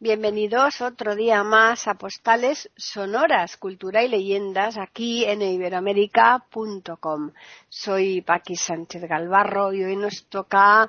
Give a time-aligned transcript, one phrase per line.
[0.00, 7.32] Bienvenidos otro día más a Postales Sonoras, Cultura y Leyendas aquí en iberoamérica.com.
[7.68, 10.88] Soy Paqui Sánchez Galvarro y hoy nos toca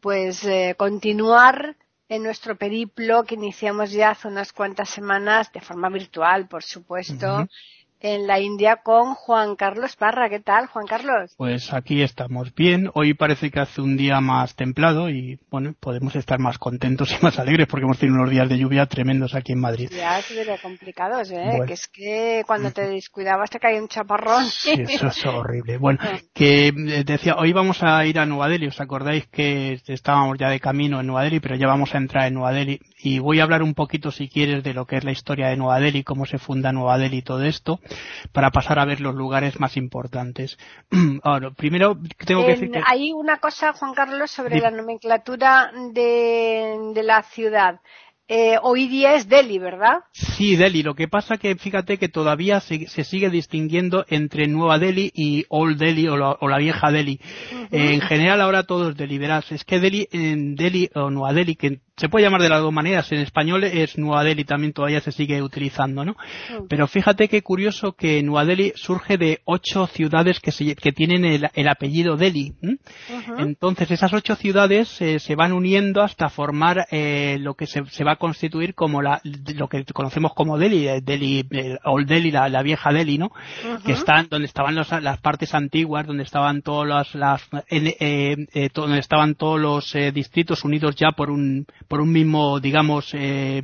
[0.00, 1.76] pues eh, continuar
[2.08, 7.46] en nuestro periplo que iniciamos ya hace unas cuantas semanas de forma virtual, por supuesto,
[8.00, 10.28] en la India con Juan Carlos Parra.
[10.28, 11.34] ¿Qué tal, Juan Carlos?
[11.36, 12.90] Pues aquí estamos bien.
[12.94, 17.24] Hoy parece que hace un día más templado y, bueno, podemos estar más contentos y
[17.24, 19.90] más alegres porque hemos tenido unos días de lluvia tremendos aquí en Madrid.
[19.90, 20.20] Ya
[20.62, 21.60] complicados, ¿eh?
[21.66, 24.44] Que es que cuando te descuidabas te caía un chaparrón.
[24.44, 25.78] Sí, eso es horrible.
[25.78, 26.00] Bueno,
[26.34, 28.66] que eh, decía, hoy vamos a ir a Nueva Delhi.
[28.66, 32.26] ¿Os acordáis que estábamos ya de camino en Nueva Delhi, pero ya vamos a entrar
[32.26, 32.80] en Nueva Delhi?
[32.98, 35.56] Y voy a hablar un poquito, si quieres, de lo que es la historia de
[35.56, 37.80] Nueva Delhi, cómo se funda Nueva Delhi y todo esto
[38.32, 40.58] para pasar a ver los lugares más importantes.
[41.22, 42.82] Ahora, primero tengo que decir que...
[42.86, 47.80] Hay una cosa, Juan Carlos, sobre la nomenclatura de, de la ciudad.
[48.28, 50.00] Eh, hoy día es Delhi, ¿verdad?
[50.10, 50.82] Sí, Delhi.
[50.82, 55.44] Lo que pasa que fíjate que todavía se, se sigue distinguiendo entre Nueva Delhi y
[55.48, 57.20] Old Delhi o la, vieja Delhi.
[57.70, 59.18] en general ahora todo es Delhi.
[59.18, 62.60] Verás, es que Delhi, en Delhi o Nueva Delhi, que se puede llamar de las
[62.60, 63.10] dos maneras.
[63.10, 66.14] En español es Nueva Delhi también todavía se sigue utilizando, ¿no?
[66.68, 71.68] Pero fíjate qué curioso que Nueva Delhi surge de ocho ciudades que, que tienen el,
[71.68, 72.54] apellido Delhi.
[73.38, 78.12] Entonces esas ocho ciudades eh, se van uniendo hasta formar eh, lo que se, va
[78.12, 79.22] a constituir como la,
[79.54, 81.48] lo que conocemos como Delhi, eh, Delhi,
[81.84, 83.30] Old Delhi, la, vieja Delhi, ¿no?
[83.86, 87.48] Que están donde estaban las partes antiguas, donde estaban todas las,
[88.74, 93.62] donde estaban todos los distritos unidos ya por un por un mismo, digamos, eh,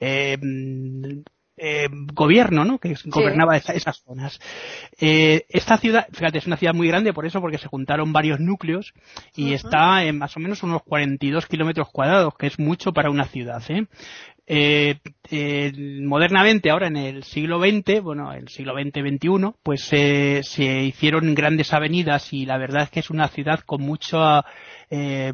[0.00, 0.38] eh,
[1.58, 2.78] eh, gobierno, ¿no?
[2.78, 4.38] Que gobernaba esas zonas.
[4.98, 8.92] esta ciudad, fíjate, es una ciudad muy grande por eso, porque se juntaron varios núcleos
[9.34, 13.24] y está en más o menos unos 42 kilómetros cuadrados, que es mucho para una
[13.24, 13.86] ciudad, ¿eh?
[14.48, 22.32] Modernamente, ahora en el siglo XX, bueno, el siglo XX-XXI, pues se hicieron grandes avenidas
[22.32, 24.18] y la verdad es que es una ciudad con mucho
[24.90, 25.32] eh,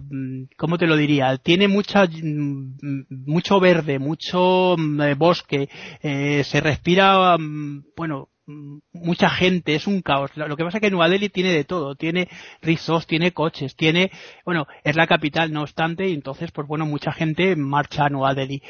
[0.57, 1.37] ¿cómo te lo diría?
[1.39, 5.69] Tiene mucha, mm, mucho verde, mucho mm, eh, bosque,
[6.03, 10.31] eh, se respira, mm, bueno, mucha gente, es un caos.
[10.37, 12.29] Lo que pasa es que Nueva Delhi tiene de todo, tiene
[12.61, 14.11] rizos, tiene coches, tiene,
[14.45, 18.35] bueno, es la capital no obstante, y entonces, pues bueno, mucha gente marcha a Nueva
[18.35, 18.63] Delhi.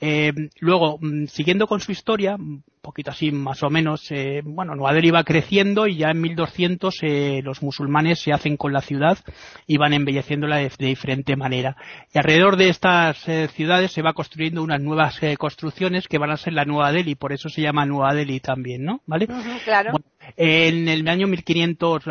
[0.00, 2.36] Eh, luego, mm, siguiendo con su historia,
[2.80, 6.98] poquito así más o menos, eh, bueno, Nueva Delhi va creciendo y ya en 1200
[7.02, 9.18] eh, los musulmanes se hacen con la ciudad
[9.66, 11.76] y van embelleciéndola de, de diferente manera.
[12.12, 13.18] Y alrededor de estas
[13.52, 17.32] ciudades se va construyendo unas nuevas construcciones que van a ser la Nueva Delhi, por
[17.32, 19.00] eso se llama Nueva Delhi también, ¿no?
[19.06, 19.28] ¿Vale?
[19.64, 19.92] claro.
[20.36, 22.04] En el año 1500,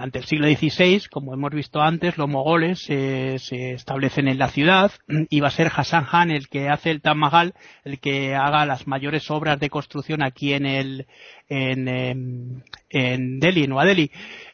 [0.00, 3.36] ante el siglo XVI, como hemos visto antes, los mogoles se
[3.72, 4.92] establecen en la ciudad
[5.30, 7.54] y va a ser Hassan Han el que hace el Taj Mahal,
[7.84, 11.06] el que haga las mayores obras de construcción aquí en el
[11.48, 14.10] en, em, en Delhi, en Nueva Delhi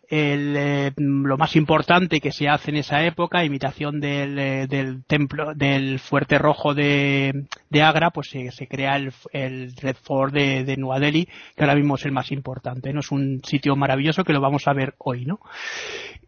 [0.09, 5.05] el, eh, lo más importante que se hace en esa época, imitación del, eh, del
[5.05, 10.33] templo, del fuerte rojo de, de Agra, pues se, se crea el, el, Red Fort
[10.33, 11.27] de, de Nueva Delhi,
[11.57, 13.01] que ahora mismo es el más importante, ¿no?
[13.01, 15.41] Es un sitio maravilloso que lo vamos a ver hoy, ¿no?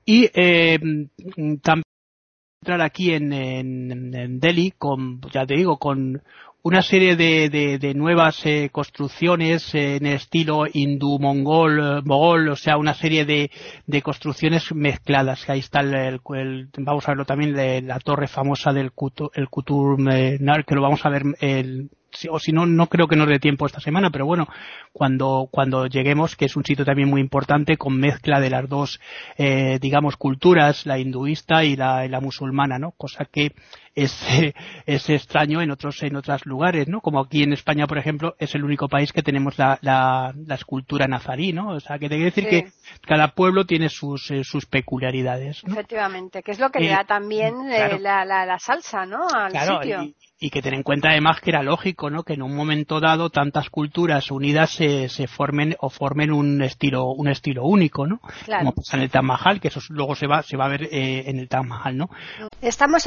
[0.04, 0.78] Y eh,
[1.62, 1.82] también
[2.66, 6.22] entrar aquí en, en, en, Delhi con, ya te digo, con
[6.66, 12.76] una serie de, de, de nuevas eh, construcciones en estilo hindú-mongol, eh, mogol, o sea,
[12.76, 13.52] una serie de,
[13.86, 15.48] de construcciones mezcladas.
[15.48, 17.54] Ahí está el, el, vamos a verlo también,
[17.86, 21.88] la torre famosa del Kutur, el Kutur que lo vamos a ver el,
[22.30, 24.48] o si no, no creo que nos dé tiempo esta semana, pero bueno,
[24.92, 29.00] cuando, cuando lleguemos, que es un sitio también muy importante con mezcla de las dos,
[29.38, 32.92] eh, digamos, culturas, la hinduista y la, la musulmana, ¿no?
[32.92, 33.52] Cosa que
[33.96, 34.14] es,
[34.86, 37.00] es extraño en otros, en otros lugares, ¿no?
[37.00, 40.54] Como aquí en España, por ejemplo, es el único país que tenemos la, la, la
[40.54, 41.70] escultura nazarí, ¿no?
[41.70, 42.68] O sea, que te quiere decir que
[43.00, 45.72] cada pueblo tiene sus, eh, sus peculiaridades, ¿no?
[45.72, 49.26] Efectivamente, que es lo que le da también eh, la, la, la, salsa, ¿no?
[49.28, 52.22] Al sitio y que tener en cuenta además que era lógico, ¿no?
[52.22, 57.06] Que en un momento dado tantas culturas unidas se, se formen o formen un estilo
[57.06, 58.20] un estilo único, ¿no?
[58.46, 60.84] Como pasa en el Taj Mahal, que eso luego se va se va a ver
[60.84, 62.10] eh, en el Taj Mahal, ¿no?
[62.60, 63.06] Estamos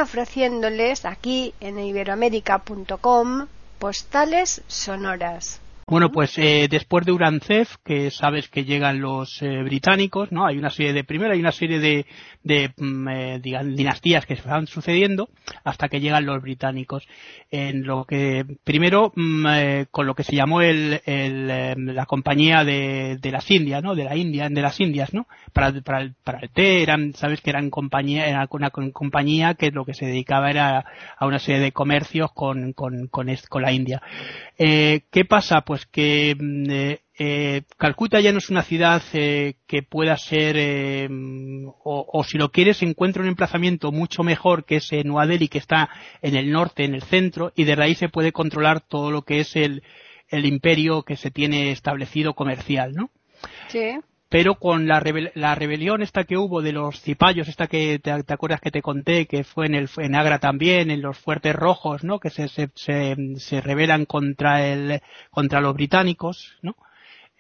[1.04, 3.48] aquí en iberoamérica.com
[3.80, 5.60] postales sonoras.
[5.90, 10.46] Bueno, pues eh, después de Urancef, que sabes que llegan los eh, británicos, ¿no?
[10.46, 12.06] Hay una serie de, primero hay una serie de,
[12.44, 15.30] de mm, eh, dinastías que se van sucediendo
[15.64, 17.08] hasta que llegan los británicos.
[17.50, 22.06] En lo que, primero, mm, eh, con lo que se llamó el, el em, la
[22.06, 23.96] compañía de, de, las Indias, ¿no?
[23.96, 25.26] De la India, de las Indias, ¿no?
[25.54, 29.72] Para, para, el, para el té, eran, sabes que eran compañía, era una compañía que
[29.72, 30.86] lo que se dedicaba era
[31.18, 34.04] a una serie de comercios con, con, con, con la India.
[34.60, 35.62] Eh, ¿Qué pasa?
[35.62, 40.56] Pues que mm, eh, eh, Calcuta ya no es una ciudad eh, que pueda ser,
[40.58, 45.48] eh, o, o, si lo quieres, encuentra un emplazamiento mucho mejor que es Nueva Delhi,
[45.48, 45.90] que está
[46.22, 49.40] en el norte, en el centro, y de ahí se puede controlar todo lo que
[49.42, 49.84] es el,
[50.30, 53.10] el imperio que se tiene establecido comercial, ¿no?
[53.68, 54.00] Sí
[54.30, 55.04] pero con la,
[55.34, 59.26] la, rebelión esta que hubo de los cipayos, esta que te, acuerdas que te conté,
[59.26, 62.20] que fue en el en Agra también, en los fuertes rojos, ¿no?
[62.20, 66.76] Que se, se, se, se rebelan contra el, contra los británicos, ¿no?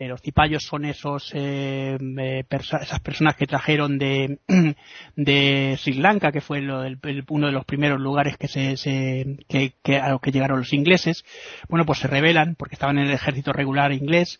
[0.01, 4.39] Eh, los cipayos son esos eh, eh esas personas que trajeron de,
[5.17, 6.97] de Sri Lanka que fue el,
[7.27, 11.25] uno de los primeros lugares que se, se que, a los que llegaron los ingleses.
[11.67, 14.39] Bueno pues se rebelan porque estaban en el ejército regular inglés.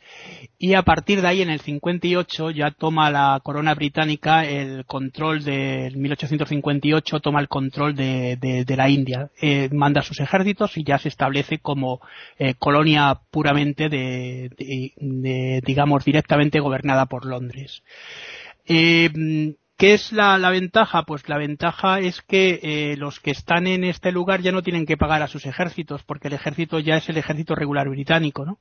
[0.57, 5.44] Y a partir de ahí en el 58 ya toma la corona británica el control
[5.44, 9.29] del 1858 toma el control de, de, de la India.
[9.41, 12.00] Eh, manda sus ejércitos y ya se establece como
[12.38, 17.83] eh, colonia puramente de, de digamos, directamente gobernada por Londres.
[18.65, 21.03] Eh, ¿Qué es la, ventaja?
[21.03, 24.85] Pues la ventaja es que eh, los que están en este lugar ya no tienen
[24.85, 28.59] que pagar a sus ejércitos, porque el ejército ya es el ejército regular británico, ¿no?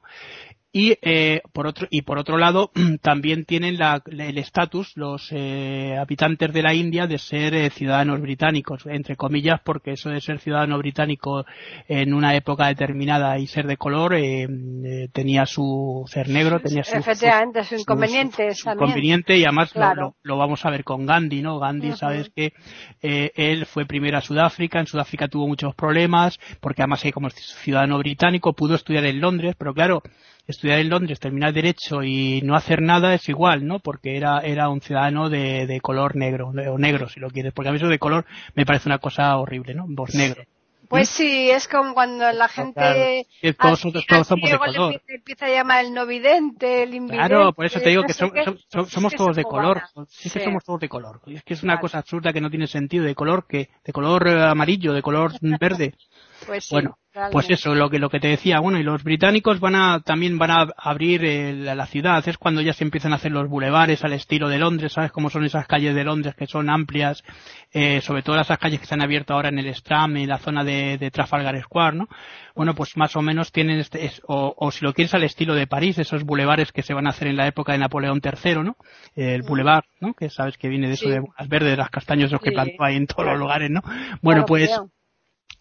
[0.71, 2.71] Y eh, por otro y por otro lado
[3.01, 8.21] también tienen la, el estatus los eh, habitantes de la India de ser eh, ciudadanos
[8.21, 11.47] británicos entre comillas porque eso de ser ciudadano británico
[11.87, 16.85] en una época determinada y ser de color eh, eh, tenía su ser negro tenía
[16.85, 21.41] su efectivamente su, inconveniente su, inconveniente y además lo, lo, vamos a ver con Gandhi
[21.41, 22.53] no Gandhi sabes que
[23.01, 28.53] él fue primero a Sudáfrica en Sudáfrica tuvo muchos problemas porque además como ciudadano británico
[28.53, 30.03] pudo estudiar en Londres pero claro
[30.49, 33.79] estudiar en Londres, terminar derecho y no hacer nada es igual, ¿no?
[33.79, 37.69] Porque era, era un ciudadano de, de color negro, o negro si lo quieres, porque
[37.69, 38.25] a mí eso de color
[38.55, 39.85] me parece una cosa horrible, ¿no?
[39.89, 40.43] Vos negro.
[40.89, 43.27] Pues sí, es como cuando la gente
[43.59, 45.03] todos, todos somos de color.
[45.07, 47.29] Empieza, a llamar el no vidente, el invidente.
[47.29, 49.83] Claro, por eso te digo que, somos todos de color.
[50.09, 51.21] Sí, que somos todos de color.
[51.27, 54.29] Es que es una cosa absurda que no tiene sentido de color que de color
[54.29, 55.95] eh, amarillo, de color verde.
[56.49, 56.75] Pues sí.
[56.75, 56.99] Bueno,
[57.33, 60.39] pues eso, lo que, lo que te decía, bueno, y los británicos van a, también
[60.39, 64.13] van a abrir la ciudad, es cuando ya se empiezan a hacer los bulevares al
[64.13, 67.23] estilo de Londres, ¿sabes cómo son esas calles de Londres que son amplias,
[67.73, 70.39] eh, sobre todo esas calles que se han abierto ahora en el Strand, en la
[70.39, 72.09] zona de, Trafalgar Square, ¿no?
[72.55, 75.67] Bueno, pues más o menos tienen este, o, o, si lo quieres al estilo de
[75.67, 78.77] París, esos bulevares que se van a hacer en la época de Napoleón III, ¿no?
[79.15, 80.15] El boulevard, ¿no?
[80.15, 82.97] Que sabes que viene de eso de las verdes, las castaños, los que plantó ahí
[82.97, 83.81] en todos los lugares, ¿no?
[84.23, 84.71] Bueno, pues,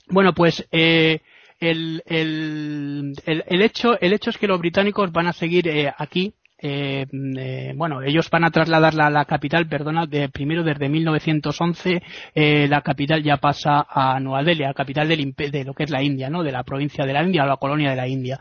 [0.09, 1.21] bueno, pues, eh,
[1.59, 5.93] el, el, el, el, hecho, el hecho es que los británicos van a seguir eh,
[5.97, 10.89] aquí eh, eh, bueno, ellos van a trasladar la, la capital, perdona, de, primero desde
[10.89, 12.01] 1911,
[12.33, 15.91] eh, la capital ya pasa a Nueva Delhi, a capital del, de lo que es
[15.91, 16.43] la India, ¿no?
[16.43, 18.39] De la provincia de la India, o la colonia de la India.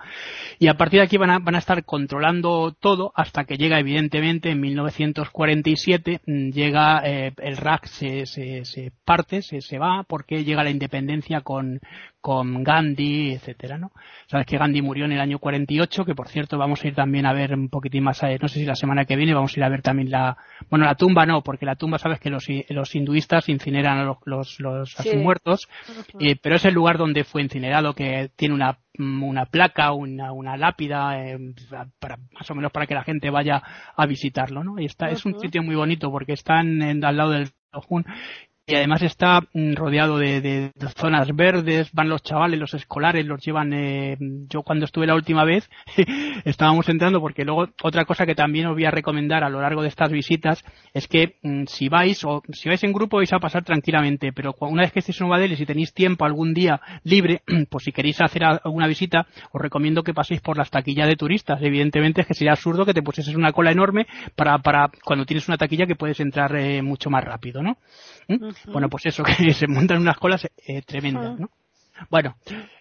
[0.59, 3.79] Y a partir de aquí van a, van a estar controlando todo hasta que llega,
[3.79, 10.05] evidentemente, en 1947, mm, llega eh, el RAC, se, se, se parte, se, se va,
[10.09, 11.81] porque llega la independencia con,
[12.21, 13.93] con Gandhi, etcétera, ¿no?
[14.27, 17.27] Sabes que Gandhi murió en el año 48, que por cierto vamos a ir también
[17.27, 19.65] a ver un poquitín más, no sé si la semana que viene vamos a ir
[19.65, 20.37] a ver también la,
[20.69, 24.19] bueno, la tumba no, porque la tumba sabes que los, los hinduistas incineran a los,
[24.25, 25.69] los, los muertos,
[26.19, 30.57] eh, pero es el lugar donde fue incinerado, que tiene una una placa, una, una
[30.57, 31.39] lápida, eh,
[31.99, 33.63] para, más o menos para que la gente vaya
[33.97, 34.79] a visitarlo, ¿no?
[34.79, 37.51] Y está, es un sitio muy bonito porque están en, al lado del
[38.69, 43.41] y además está mm, rodeado de, de, zonas verdes, van los chavales, los escolares, los
[43.41, 44.17] llevan, eh,
[44.49, 45.71] yo cuando estuve la última vez
[46.45, 49.83] estábamos entrando porque luego otra cosa que también os voy a recomendar a lo largo
[49.83, 53.39] de estas visitas es que mm, si vais o si vais en grupo vais a
[53.39, 57.43] pasar tranquilamente, pero una vez que estéis en Nueva y tenéis tiempo algún día libre,
[57.71, 61.63] pues si queréis hacer alguna visita, os recomiendo que paséis por las taquillas de turistas.
[61.63, 65.47] Evidentemente es que sería absurdo que te pusieses una cola enorme para, para cuando tienes
[65.47, 67.77] una taquilla que puedes entrar eh, mucho más rápido, ¿no?
[68.29, 68.56] ¿Mm?
[68.67, 71.51] Bueno, pues eso, que se montan unas colas eh, tremendas, ¿no?
[72.11, 72.37] Bueno,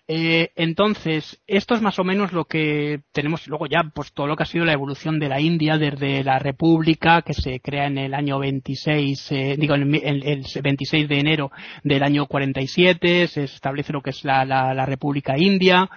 [0.07, 4.35] eh, entonces, esto es más o menos lo que tenemos luego ya, pues todo lo
[4.35, 7.97] que ha sido la evolución de la India desde la República, que se crea en
[7.97, 11.51] el año 26, eh, digo, el, el, 26 de enero
[11.83, 15.89] del año 47, se establece lo que es la, la, la República India,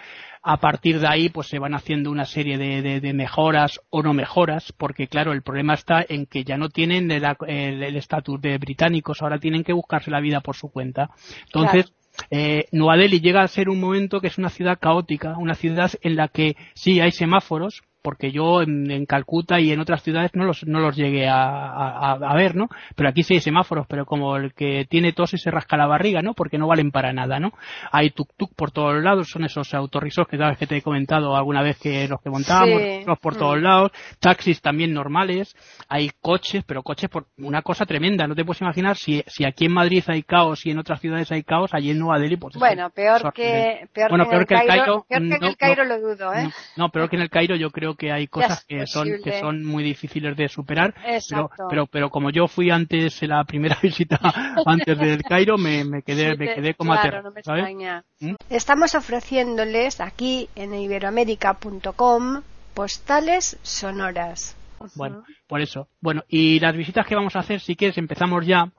[0.42, 4.14] a partir de ahí pues se van haciendo una serie de, de, mejoras o no
[4.14, 9.22] mejoras porque claro el problema está en que ya no tienen el estatus de británicos
[9.22, 11.10] ahora tienen que buscarse la vida por su cuenta.
[11.46, 11.92] Entonces
[12.30, 15.90] eh, Nueva Delhi llega a ser un momento que es una ciudad caótica, una ciudad
[16.02, 20.44] en la que sí hay semáforos, porque yo en, Calcuta y en otras ciudades no
[20.44, 22.68] los, no los llegué a, a, ver, ¿no?
[22.94, 25.86] Pero aquí sí hay semáforos, pero como el que tiene tos y se rasca la
[25.86, 26.34] barriga, ¿no?
[26.34, 27.52] Porque no valen para nada, ¿no?
[27.92, 31.62] Hay tuk-tuk por todos lados, son esos autorrisos que sabes que te he comentado alguna
[31.62, 33.62] vez que los que montábamos, los por todos mm.
[33.62, 35.54] lados, taxis también normales,
[35.88, 39.66] hay coches, pero coches por una cosa tremenda, no te puedes imaginar si, si aquí
[39.66, 42.56] en Madrid hay caos y en otras ciudades hay caos, allí en Nueva Delhi, pues
[42.56, 46.34] Bueno, peor que, peor que, en el Cairo, peor que en el Cairo lo dudo,
[46.34, 46.48] ¿eh?
[46.76, 49.64] No, peor que en el Cairo yo creo que hay cosas que son que son
[49.64, 50.94] muy difíciles de superar
[51.28, 54.18] pero, pero pero como yo fui antes en la primera visita
[54.66, 57.32] antes del Cairo me, me quedé me quedé como claro,
[58.20, 58.34] ¿Mm?
[58.50, 62.42] estamos ofreciéndoles aquí en iberoamérica.com
[62.74, 64.56] postales sonoras.
[64.94, 65.88] Bueno por eso.
[66.00, 68.70] Bueno y las visitas que vamos a hacer si quieres empezamos ya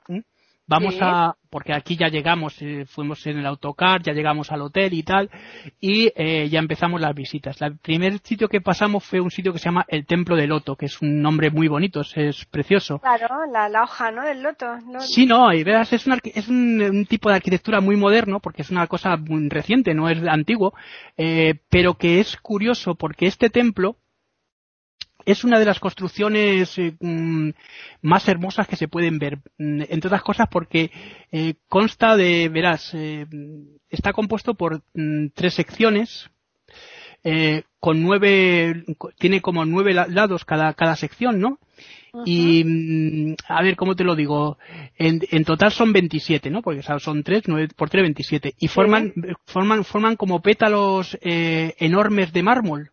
[0.70, 4.94] Vamos a, porque aquí ya llegamos, eh, fuimos en el autocar, ya llegamos al hotel
[4.94, 5.28] y tal,
[5.80, 7.60] y eh, ya empezamos las visitas.
[7.60, 10.76] El primer sitio que pasamos fue un sitio que se llama el Templo del Loto,
[10.76, 13.00] que es un nombre muy bonito, es, precioso.
[13.00, 14.24] Claro, la, hoja, ¿no?
[14.24, 14.66] Del loto.
[15.00, 18.86] Sí, no, y veas, es, es un, tipo de arquitectura muy moderno, porque es una
[18.86, 20.72] cosa muy reciente, no es antiguo,
[21.16, 23.96] eh, pero que es curioso porque este templo,
[25.24, 27.50] es una de las construcciones eh, mm,
[28.02, 30.90] más hermosas que se pueden ver, mm, entre otras cosas porque
[31.32, 33.26] eh, consta de, verás, eh,
[33.88, 36.30] está compuesto por mm, tres secciones,
[37.78, 38.82] con nueve,
[39.18, 41.58] tiene como nueve lados cada, cada sección, ¿no?
[42.24, 44.56] Y, a ver, ¿cómo te lo digo?
[44.96, 46.62] En, en, total son 27, ¿no?
[46.62, 48.54] Porque son tres, nueve por tres, 27.
[48.58, 49.12] Y forman,
[49.44, 52.90] forman, forman como pétalos enormes de mármol.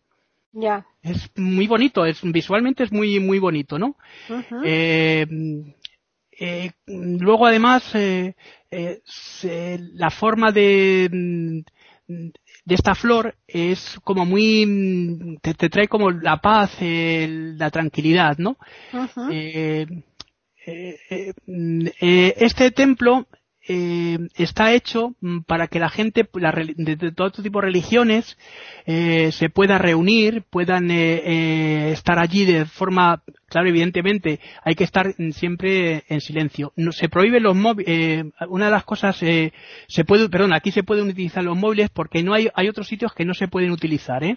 [0.52, 0.86] Ya.
[1.02, 3.96] Es muy bonito, es, visualmente es muy, muy bonito, ¿no?
[4.64, 5.26] eh,
[6.40, 8.34] eh, luego además, eh,
[8.70, 11.08] la forma de,
[12.08, 18.56] de esta flor es como muy, te, te trae como la paz, la tranquilidad, ¿no?
[22.00, 23.26] Este templo
[23.68, 28.38] eh, está hecho mm, para que la gente de, todo tipo de religiones
[28.86, 35.14] eh, se pueda reunir, puedan eh, estar allí de forma Claro, evidentemente hay que estar
[35.32, 36.72] siempre en silencio.
[36.76, 37.88] No, se prohíben los móviles.
[37.88, 39.54] Eh, una de las cosas eh,
[39.86, 43.14] se puede, perdón, aquí se pueden utilizar los móviles porque no hay hay otros sitios
[43.14, 44.22] que no se pueden utilizar.
[44.22, 44.36] ¿eh?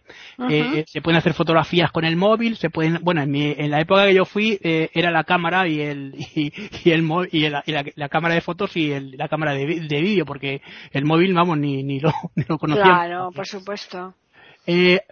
[0.49, 3.81] eh se pueden hacer fotografías con el móvil, se pueden, bueno, en, mi, en la
[3.81, 8.41] época que yo fui era la cámara y el y, el y, la, cámara de
[8.41, 12.45] fotos y el, la cámara de, vídeo porque el móvil vamos ni ni lo ni
[12.47, 12.83] lo conocía.
[12.83, 14.15] Claro, por supuesto.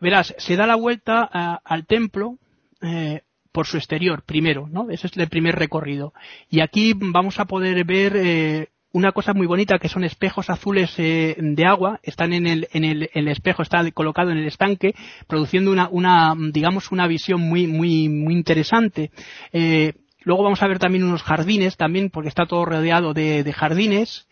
[0.02, 1.24] verás, se da la vuelta
[1.66, 2.38] al templo.
[2.82, 4.90] Eh, por su exterior primero, ¿no?
[4.90, 6.14] Ese es el primer recorrido.
[6.50, 10.94] Y aquí vamos a poder ver eh, una cosa muy bonita que son espejos azules
[10.98, 14.94] eh, de agua, están en el, en el, el, espejo, está colocado en el estanque,
[15.28, 19.12] produciendo una, una digamos, una visión muy, muy, muy interesante.
[19.52, 23.54] Eh, luego vamos a ver también unos jardines, también porque está todo rodeado de, de
[23.54, 24.28] jardines.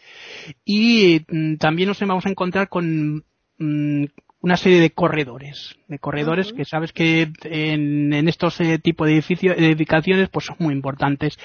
[0.65, 3.25] Y mm, también nos vamos a encontrar con
[3.59, 4.05] mm,
[4.41, 9.13] una serie de corredores, de corredores que sabes que en, en estos eh, tipos de
[9.13, 11.37] edificios, edificaciones pues son muy importantes.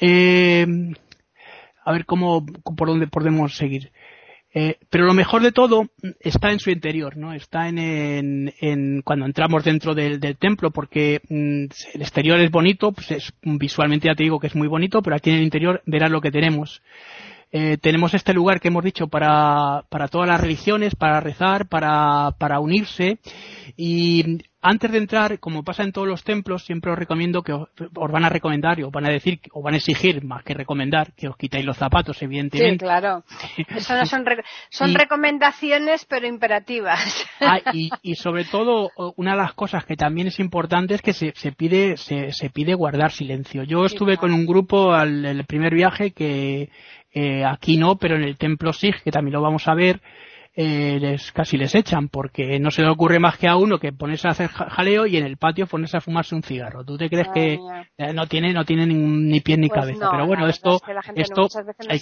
[0.00, 0.66] Eh,
[1.84, 2.44] a ver cómo,
[2.76, 3.90] por dónde podemos seguir.
[4.54, 5.88] Eh, pero lo mejor de todo
[6.20, 7.32] está en su interior, ¿no?
[7.32, 11.64] Está en, en, en cuando entramos dentro del, del templo, porque mm,
[11.94, 15.16] el exterior es bonito, pues es, visualmente ya te digo que es muy bonito, pero
[15.16, 16.82] aquí en el interior verás lo que tenemos.
[17.54, 22.34] Eh, tenemos este lugar que hemos dicho para, para todas las religiones, para rezar, para,
[22.38, 23.18] para unirse.
[23.76, 27.68] Y antes de entrar, como pasa en todos los templos, siempre os recomiendo que os,
[27.94, 31.12] van a recomendar y os van a decir, o van a exigir más que recomendar,
[31.14, 32.84] que os quitáis los zapatos, evidentemente.
[32.84, 33.24] Sí, claro.
[33.76, 34.24] Eso no son,
[34.70, 37.26] son recomendaciones, pero imperativas.
[37.44, 41.12] Ah, y, y, sobre todo, una de las cosas que también es importante es que
[41.12, 43.64] se, se pide, se, se, pide guardar silencio.
[43.64, 46.70] Yo estuve con un grupo al el primer viaje que
[47.12, 50.00] eh, aquí no, pero en el templo sí, que también lo vamos a ver,
[50.54, 53.92] eh, les, casi les echan, porque no se le ocurre más que a uno que
[53.92, 56.84] ponerse a hacer jaleo y en el patio ponerse a fumarse un cigarro.
[56.84, 57.58] ¿Tú te crees que
[57.96, 60.08] eh, no tiene no tiene ni pie ni pues cabeza?
[60.10, 60.78] pero bueno, esto,
[61.14, 61.48] esto
[61.88, 62.00] hay,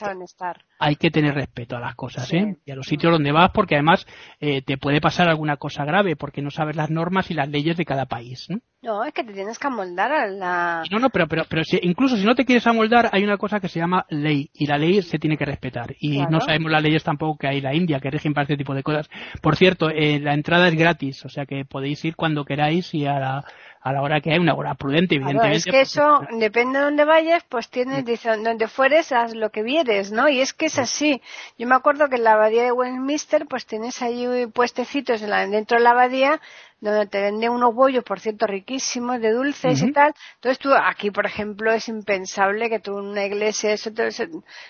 [0.79, 2.57] hay, que tener respeto a las cosas, ¿eh?
[2.65, 4.07] Y a los sitios donde vas, porque además
[4.41, 7.77] eh, te puede pasar alguna cosa grave, porque no sabes las normas y las leyes
[7.77, 8.49] de cada país.
[8.51, 10.83] No, es que te tienes que amoldar a la...
[10.91, 13.61] No, no, pero, pero, pero si, incluso si no te quieres amoldar, hay una cosa
[13.61, 15.95] que se llama ley, y la ley se tiene que respetar.
[16.01, 18.75] Y no sabemos las leyes tampoco que hay la India, que rigen para este tipo
[18.75, 19.11] de cosas.
[19.43, 23.05] Por cierto, eh, la entrada es gratis, o sea que podéis ir cuando queráis y
[23.05, 23.45] a la,
[23.83, 25.59] a la hora que hay, una hora prudente, evidentemente.
[25.59, 29.63] es que eso, depende de dónde vayas, pues tienes, dice, donde fueres, haz lo que
[29.63, 30.29] vieres, ¿no?
[30.31, 31.21] Y es que es así.
[31.59, 35.85] Yo me acuerdo que en la abadía de Westminster, pues tienes ahí puestecitos dentro de
[35.85, 36.41] la abadía
[36.81, 40.15] donde te venden unos bollos, por cierto, riquísimos, de dulces y tal.
[40.37, 43.91] Entonces tú, aquí, por ejemplo, es impensable que tú en una iglesia, eso,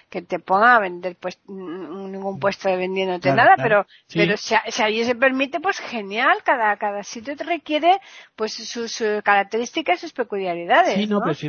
[0.09, 4.83] que te ponga a vender, pues, ningún puesto de vendiéndote nada, pero, pero si, si,
[4.83, 8.01] allí se permite, pues genial, cada, cada sitio te requiere,
[8.35, 10.95] pues, sus características, sus peculiaridades.
[10.95, 11.49] Sí, no, pero si,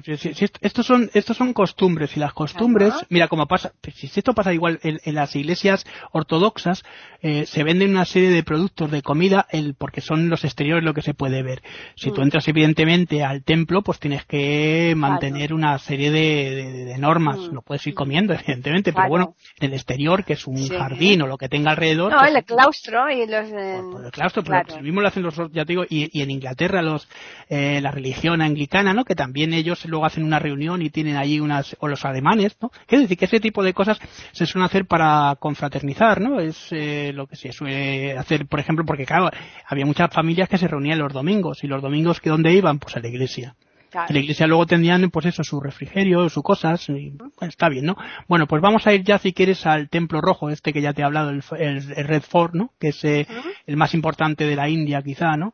[0.62, 4.80] estos son, estos son costumbres, y las costumbres, mira, como pasa, si esto pasa igual
[4.84, 6.84] en, las iglesias ortodoxas,
[7.22, 10.84] eh, se venden una serie de productos de comida, el, porque son los exterior es
[10.84, 11.62] lo que se puede ver.
[11.96, 12.24] Si tú mm.
[12.24, 17.38] entras evidentemente al templo, pues tienes que mantener una serie de, normas.
[17.38, 17.54] Mm.
[17.54, 21.38] No puedes ir comiendo, evidentemente, pero bueno, el exterior, que es un jardín o lo
[21.38, 22.12] que tenga alrededor.
[22.12, 23.50] No, pues el claustro y los.
[23.50, 26.32] Pues, pues el claustro, pero pues, mismo lo hacen los, ya te digo, y, en
[26.32, 27.08] Inglaterra los,
[27.50, 29.06] eh, la religión anglicana, ¿no?
[29.06, 32.72] Que también ellos luego hacen una reunión y tienen allí unas, o los alemanes, ¿no?
[32.86, 34.00] Quiero decir que ese tipo de cosas
[34.32, 36.40] se suelen hacer para confraternizar, ¿no?
[36.40, 39.30] Es eh, lo que se suele hacer, por ejemplo, porque claro,
[39.68, 41.64] había muchas familias que se reunían los domingos.
[41.64, 42.80] ¿Y los domingos que dónde iban?
[42.80, 43.56] Pues a la iglesia.
[43.94, 47.98] En la iglesia luego tendrían, pues eso, su refrigerio, sus cosas, y, está bien, ¿no?
[48.28, 51.02] Bueno, pues vamos a ir ya, si quieres, al Templo Rojo, este que ya te
[51.02, 52.72] he hablado, el, Red Fort, ¿no?
[52.80, 53.28] Que es eh,
[53.68, 55.54] el más importante de la India, quizá, ¿no?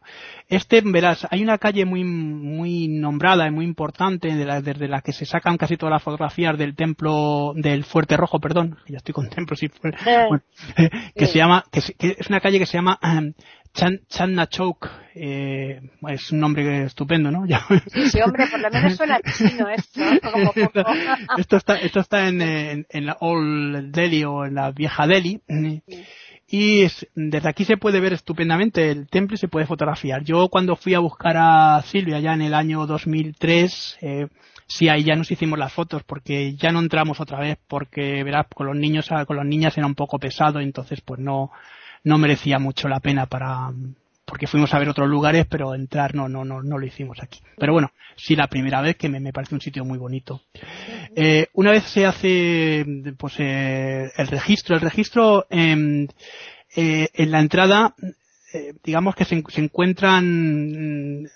[0.49, 5.01] Este, verás, hay una calle muy, muy nombrada y muy importante, de la, desde la
[5.01, 9.13] que se sacan casi todas las fotografías del Templo, del Fuerte Rojo, perdón, ya estoy
[9.13, 12.99] con templo, sí, eh, que se llama, que, es una calle que se llama
[13.73, 17.45] Chan, Channa Chowk, eh, es un nombre estupendo, ¿no?
[18.11, 20.83] Sí, hombre, por lo menos suena chino esto, como poco.
[21.37, 25.41] esto está, esto está en, en, la Old Delhi o en la vieja Delhi.
[26.49, 30.23] Y es, desde aquí se puede ver estupendamente el templo y se puede fotografiar.
[30.23, 34.27] Yo cuando fui a buscar a Silvia ya en el año 2003, eh,
[34.65, 38.45] sí ahí ya nos hicimos las fotos porque ya no entramos otra vez porque verás
[38.53, 41.51] con los niños, con los niñas era un poco pesado, entonces pues no,
[42.07, 43.71] no merecía mucho la pena para
[44.25, 47.39] porque fuimos a ver otros lugares, pero entrar no, no, no, no lo hicimos aquí.
[47.57, 50.41] Pero bueno, sí la primera vez que me, parece un sitio muy bonito.
[51.15, 52.85] Eh, una vez se hace
[53.17, 56.07] pues eh, el registro, el registro em,
[56.75, 57.95] eh, en la entrada,
[58.83, 61.29] digamos que se, se encuentran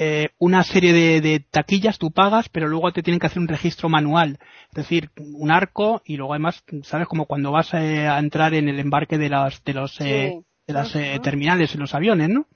[0.00, 3.88] eh, una serie de, taquillas, tú pagas, pero luego te tienen que hacer un registro
[3.88, 4.38] manual.
[4.68, 7.08] Es decir, un arco y luego además, ¿sabes?
[7.08, 10.72] Como cuando vas eh, a entrar en el embarque de las, de los, eh, de
[10.72, 12.46] las terminales en los aviones, ¿no?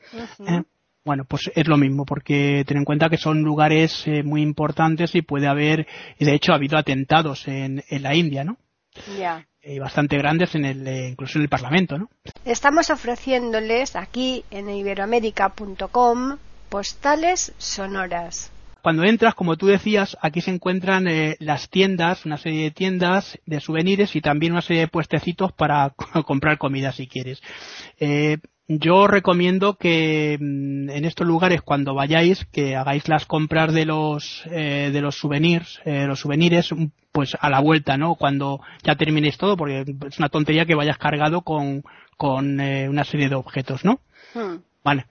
[1.05, 5.23] bueno, pues es lo mismo, porque ten en cuenta que son lugares muy importantes y
[5.23, 8.57] puede haber, y de hecho ha habido atentados en, en la India, ¿no?
[9.19, 9.45] Ya.
[9.65, 12.09] Y bastante grandes en el, incluso en el Parlamento, ¿no?
[12.45, 16.39] Estamos ofreciéndoles aquí en iberoamérica.com
[16.73, 18.51] postales sonoras.
[18.81, 23.39] Cuando entras, como tú decías, aquí se encuentran eh, las tiendas, una serie de tiendas
[23.45, 25.91] de souvenirs y también una serie de puestecitos para
[26.27, 27.43] comprar comida si quieres.
[28.01, 33.85] Eh, yo recomiendo que mm, en estos lugares cuando vayáis que hagáis las compras de
[33.85, 36.75] los eh, de los souvenirs los souvenirs
[37.11, 40.97] pues a la vuelta no cuando ya terminéis todo porque es una tontería que vayas
[40.97, 41.83] cargado con
[42.17, 44.01] con una serie de objetos no
[44.35, 44.63] hmm.
[44.85, 45.07] vale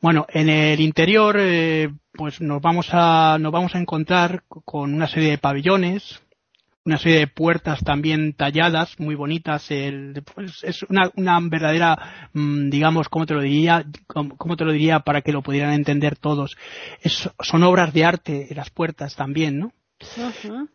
[0.00, 5.08] bueno, en el interior, eh, pues nos vamos a, nos vamos a encontrar con una
[5.08, 6.20] serie de pabellones,
[6.84, 9.70] una serie de puertas también talladas, muy bonitas.
[9.70, 13.84] El, pues es una, una verdadera, mm, digamos, ¿cómo te lo diría?
[14.06, 16.56] ¿Cómo, te lo diría para que lo pudieran entender todos?
[17.40, 19.72] son obras de arte las puertas también, ¿no?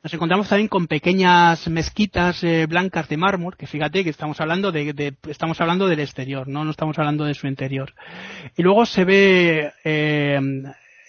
[0.03, 4.71] Nos encontramos también con pequeñas mezquitas eh, blancas de mármol, que fíjate que estamos hablando
[4.71, 7.93] de, estamos hablando del exterior, no, no estamos hablando de su interior.
[8.57, 10.39] Y luego se ve eh,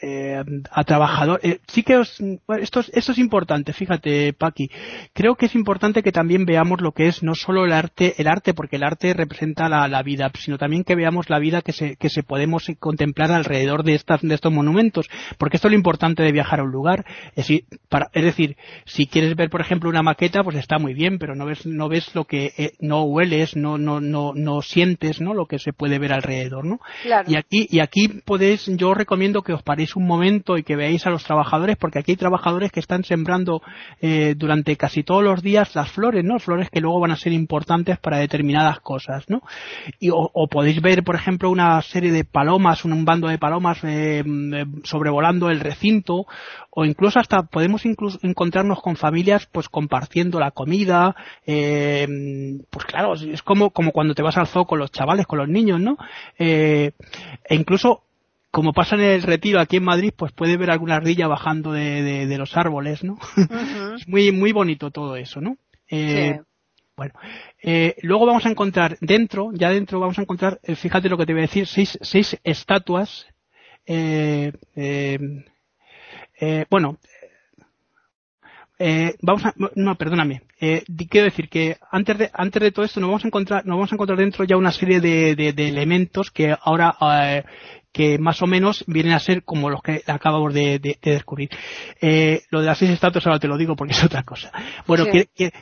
[0.04, 1.44] eh, a trabajadores.
[1.44, 4.68] Eh, sí que esto, es, importante, fíjate, Paqui.
[5.12, 8.26] Creo que es importante que también veamos lo que es no solo el arte, el
[8.26, 11.94] arte, porque el arte representa la, vida, sino también que veamos la vida que se,
[11.94, 15.08] que se podemos contemplar alrededor de estas, de estos monumentos.
[15.38, 17.04] Porque esto es lo importante de viajar a un lugar.
[17.30, 20.94] Es decir, para, es decir, si quieres ver, por ejemplo, una maqueta, pues está muy
[20.94, 24.62] bien, pero no ves, no ves lo que, eh, no hueles, no, no, no, no
[24.62, 25.32] sientes, ¿no?
[25.32, 26.80] Lo que se puede ver alrededor, ¿no?
[27.28, 30.76] Y aquí, y aquí podéis, yo recomiendo que os paréis toméis un momento y que
[30.76, 33.62] veáis a los trabajadores, porque aquí hay trabajadores que están sembrando
[34.00, 36.38] eh, durante casi todos los días las flores, ¿no?
[36.38, 39.42] Flores que luego van a ser importantes para determinadas cosas, ¿no?
[40.00, 44.24] Y, o, podéis ver, por ejemplo, una serie de palomas, un, bando de palomas eh,
[44.84, 46.26] sobrevolando el recinto,
[46.70, 51.14] o incluso hasta podemos incluso encontrarnos con familias pues compartiendo la comida,
[51.46, 52.06] eh,
[52.70, 55.48] pues claro, es como, como cuando te vas al zoo con los chavales, con los
[55.48, 55.96] niños, ¿no?
[56.38, 56.92] Eh,
[57.44, 58.04] e incluso
[58.52, 62.26] como pasa en el retiro aquí en Madrid, pues puede ver alguna ardilla bajando de,
[62.26, 63.18] de, los árboles, ¿no?
[63.96, 65.56] es muy, muy bonito todo eso, ¿no?
[65.88, 66.38] Eh,
[66.94, 67.14] bueno,
[67.62, 71.24] eh, luego vamos a encontrar dentro, ya dentro vamos a encontrar, eh, fíjate lo que
[71.24, 73.26] te voy a decir, seis, seis estatuas,
[73.86, 75.18] eh, eh,
[76.38, 76.98] eh bueno,
[78.78, 80.42] eh, vamos a, no, perdóname.
[80.60, 83.76] Eh, quiero decir que antes de, antes de todo esto nos vamos a encontrar, nos
[83.76, 87.44] vamos a encontrar dentro ya una serie de, de, elementos que ahora, eh,
[87.92, 91.50] que más o menos vienen a ser como los que acabamos de, de descubrir.
[92.00, 94.50] Eh, lo de las seis estatuas ahora te lo digo porque es otra cosa.
[94.86, 95.04] Bueno,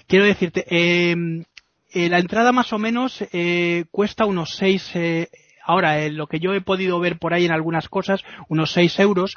[0.07, 1.45] quiero decirte, eh,
[1.93, 5.29] eh, la entrada más o menos eh, cuesta unos seis eh,
[5.71, 9.37] Ahora, lo que yo he podido ver por ahí en algunas cosas, unos 6 euros.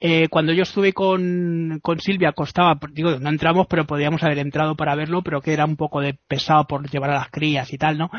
[0.00, 4.76] Eh, cuando yo estuve con, con Silvia costaba, digo, no entramos, pero podíamos haber entrado
[4.76, 7.76] para verlo, pero que era un poco de pesado por llevar a las crías y
[7.76, 8.10] tal, ¿no?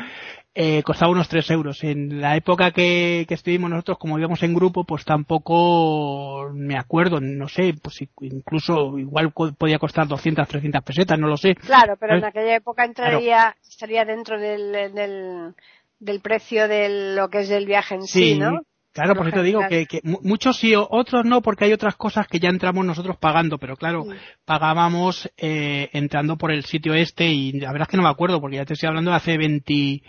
[0.54, 1.82] Eh, costaba unos 3 euros.
[1.82, 7.20] En la época que, que estuvimos nosotros, como íbamos en grupo, pues tampoco me acuerdo,
[7.20, 11.56] no sé, pues incluso igual podía costar 200, 300 pesetas, no lo sé.
[11.56, 15.54] Claro, pero en aquella época entraría, estaría dentro del, del
[15.98, 18.60] del precio de lo que es el viaje en sí, ¿no?
[18.96, 22.38] Claro, por eso te digo que, muchos sí, otros no, porque hay otras cosas que
[22.38, 24.06] ya entramos nosotros pagando, pero claro,
[24.46, 28.40] pagábamos eh, entrando por el sitio este y la verdad es que no me acuerdo,
[28.40, 30.02] porque ya te estoy hablando de hace 20,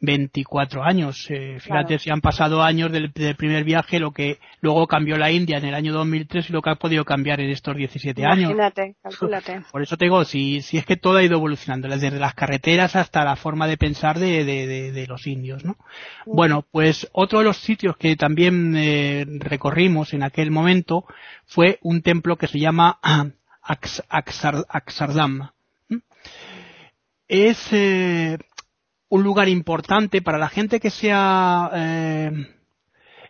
[0.00, 1.26] 24 años.
[1.28, 5.58] Eh, fíjate si han pasado años del, primer viaje, lo que luego cambió la India
[5.58, 8.52] en el año 2003 y lo que ha podido cambiar en estos 17 años.
[9.02, 9.62] Calculate.
[9.70, 12.96] Por eso te digo, si, si es que todo ha ido evolucionando, desde las carreteras
[12.96, 15.76] hasta la forma de pensar de, de, de, los indios, ¿no?
[16.26, 21.04] Bueno, pues otro de los sitios que también eh, recorrimos en aquel momento
[21.46, 22.98] fue un templo que se llama
[23.62, 25.50] Axardam.
[27.30, 28.38] Es, eh,
[29.10, 32.30] un lugar importante para la gente que sea eh,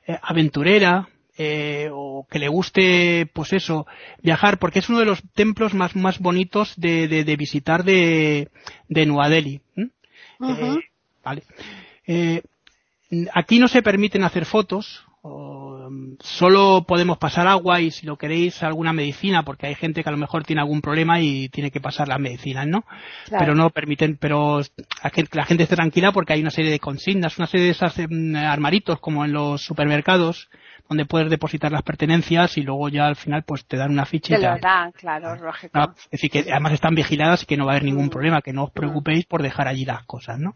[0.07, 3.87] eh, aventurera eh, o que le guste, pues eso,
[4.23, 8.51] viajar, porque es uno de los templos más, más bonitos de, de, de visitar de,
[8.89, 9.63] de Nueva Delhi.
[11.25, 11.43] vale.
[13.33, 15.07] aquí no se permiten hacer fotos,
[16.21, 20.13] solo podemos pasar agua y si lo queréis alguna medicina porque hay gente que a
[20.13, 22.85] lo mejor tiene algún problema y tiene que pasar las medicinas, ¿no?
[23.29, 24.61] Pero no permiten, pero
[25.33, 28.35] la gente esté tranquila porque hay una serie de consignas, una serie de esos em,
[28.37, 30.49] armaritos como en los supermercados
[30.91, 34.35] donde puedes depositar las pertenencias y luego ya al final pues te dan una ficha.
[34.35, 35.79] Te lo dan, claro, lógico.
[35.79, 38.11] es decir, que además están vigiladas y que no va a haber ningún mm.
[38.11, 40.55] problema, que no os preocupéis por dejar allí las cosas, ¿no?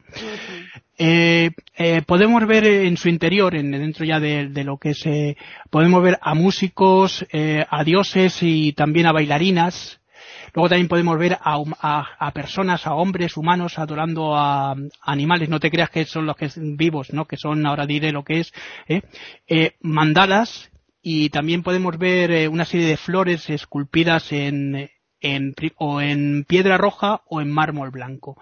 [0.98, 5.06] Eh, eh, podemos ver en su interior, en, dentro ya de, de lo que es,
[5.06, 5.36] eh,
[5.70, 10.00] podemos ver a músicos, eh, a dioses y también a bailarinas,
[10.54, 15.48] Luego también podemos ver a, personas, a hombres humanos adorando a, animales.
[15.48, 17.24] No te creas que son los que son vivos, ¿no?
[17.26, 18.52] Que son, ahora diré lo que es,
[18.86, 19.02] ¿eh?
[19.48, 20.70] Eh, mandalas
[21.02, 24.90] y también podemos ver eh, una serie de flores esculpidas en,
[25.24, 28.36] en, o en piedra roja o en mármol blanco.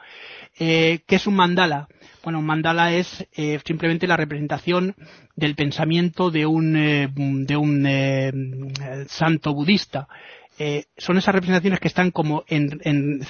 [0.58, 1.88] ¿Qué es un mandala?
[2.22, 3.26] Bueno, un mandala es
[3.64, 4.94] simplemente la representación
[5.34, 8.72] del pensamiento de un, de un
[9.08, 10.08] santo budista.
[10.58, 13.24] Eh, son esas representaciones que están como en, en,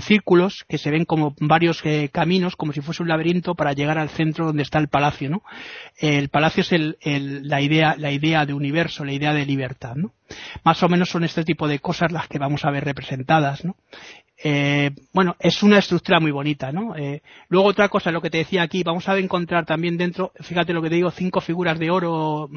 [0.00, 3.98] círculos, que se ven como varios eh, caminos, como si fuese un laberinto para llegar
[3.98, 5.42] al centro donde está el palacio, ¿no?
[5.96, 6.96] El palacio es el,
[7.48, 10.12] la idea, la idea de universo, la idea de libertad, ¿no?
[10.62, 13.74] Más o menos son este tipo de cosas las que vamos a ver representadas, ¿no?
[14.44, 16.94] Eh, bueno, es una estructura muy bonita, ¿no?
[16.94, 20.72] Eh, luego otra cosa, lo que te decía aquí, vamos a encontrar también dentro, fíjate
[20.72, 22.48] lo que te digo, cinco figuras de oro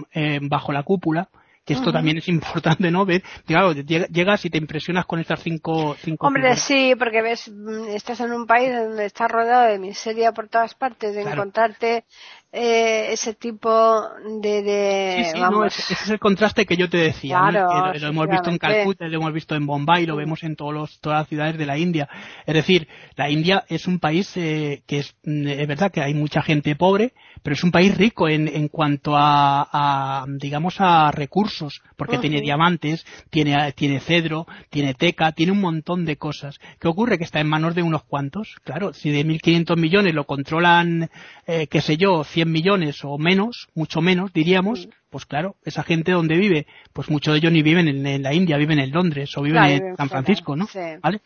[0.42, 1.30] bajo la cúpula,
[1.66, 3.06] que esto también es importante, ¿no?
[3.06, 7.90] Ver, claro, llegas y te impresionas con estas cinco, cinco Hombre, sí, porque ves, mm,
[7.90, 12.06] estás en un país donde estás rodeado de miseria por todas partes, de encontrarte
[12.54, 14.10] eh, ese tipo
[14.42, 18.08] de, de sí, sí, no, ese, es el contraste que yo te decía claro, lo,
[18.08, 21.20] hemos visto en Calcuta lo hemos visto en Bombay lo vemos en todos los, todas
[21.20, 22.10] las ciudades de la India.
[22.46, 26.14] Es decir la India es un país eh, que es, mm, es verdad que hay
[26.14, 31.10] mucha gente pobre pero es un país rico en, en cuanto a, a, digamos a
[31.12, 36.60] recursos porque tiene diamantes tiene tiene cedro tiene teca tiene un montón de cosas.
[36.82, 38.58] Qué ocurre que está en manos de unos cuantos.
[38.66, 41.10] Claro si de 1.500 millones lo controlan
[41.48, 46.14] eh, qué sé yo 100 millones o menos, mucho menos diríamos, pues claro, esa gente
[46.14, 49.42] donde vive, pues muchos de ellos ni viven en, la India, viven en Londres o
[49.42, 50.68] viven en San Francisco, ¿no?
[51.02, 51.20] ¿Vale?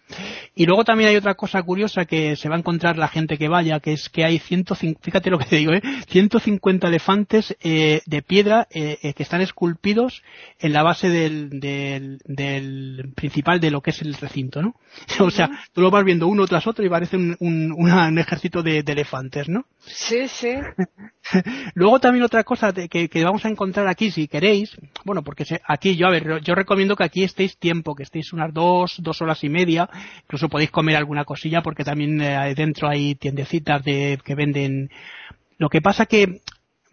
[0.55, 3.47] Y luego también hay otra cosa curiosa que se va a encontrar la gente que
[3.47, 5.83] vaya, que es que hay 150, fíjate lo que te digo, ¿eh?
[6.07, 10.23] 150 elefantes eh, de piedra eh, eh, que están esculpidos
[10.59, 14.75] en la base del, del, del, principal de lo que es el recinto, ¿no?
[15.19, 18.63] o sea, tú lo vas viendo uno tras otro y parece un, un, un ejército
[18.63, 19.65] de, de, elefantes, ¿no?
[19.85, 20.55] Sí, sí.
[21.73, 25.95] luego también otra cosa que, que, vamos a encontrar aquí, si queréis, bueno, porque aquí
[25.95, 29.43] yo, a ver, yo recomiendo que aquí estéis tiempo, que estéis unas dos, dos horas
[29.43, 29.89] y media,
[30.23, 32.17] incluso podéis comer alguna cosilla porque también
[32.55, 34.89] dentro hay tiendecitas de, que venden.
[35.57, 36.41] Lo que pasa que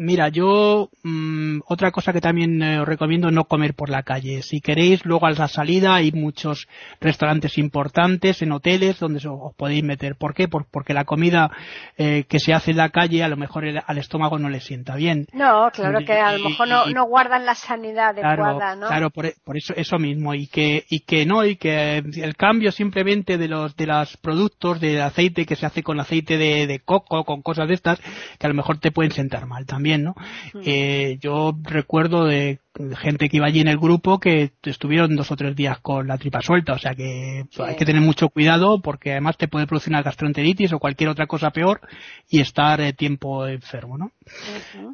[0.03, 4.43] Mira, yo mmm, otra cosa que también eh, os recomiendo no comer por la calle.
[4.43, 6.67] Si queréis, luego a la salida hay muchos
[7.01, 10.17] restaurantes importantes en hoteles donde os podéis meter.
[10.17, 10.49] ¿Por qué?
[10.49, 11.53] Por, porque la comida
[11.97, 14.59] eh, que se hace en la calle a lo mejor el, al estómago no le
[14.59, 15.29] sienta bien.
[15.33, 18.89] No, claro que a lo mejor no, no guardan la sanidad adecuada, claro, ¿no?
[18.89, 22.73] Claro, por, por, eso eso mismo y que y que no y que el cambio
[22.73, 26.81] simplemente de los de los productos de aceite que se hace con aceite de, de
[26.81, 29.92] coco, con cosas de estas que a lo mejor te pueden sentar mal también.
[29.99, 30.15] ¿No?
[30.53, 30.61] Hmm.
[30.65, 32.61] Eh, yo recuerdo de
[32.97, 36.17] gente que iba allí en el grupo que estuvieron dos o tres días con la
[36.17, 39.91] tripa suelta, o sea que hay que tener mucho cuidado porque además te puede producir
[39.91, 41.81] una gastroenteritis o cualquier otra cosa peor
[42.29, 44.13] y estar eh, tiempo enfermo, ¿no?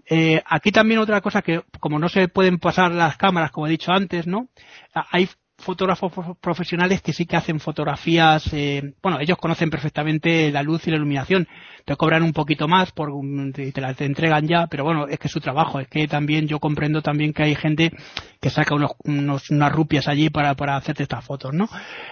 [0.06, 3.70] eh, aquí también otra cosa que como no se pueden pasar las cámaras como he
[3.70, 4.48] dicho antes, ¿no?
[4.92, 10.86] Hay fotógrafos profesionales que sí que hacen fotografías, eh, bueno, ellos conocen perfectamente la luz
[10.86, 11.48] y la iluminación,
[11.84, 13.10] te cobran un poquito más por
[13.52, 16.06] te, te la te entregan ya, pero bueno, es que es su trabajo, es que
[16.06, 17.92] también yo comprendo también que hay gente
[18.40, 21.68] que saca unos, unos unas rupias allí para, para hacerte estas fotos, ¿no?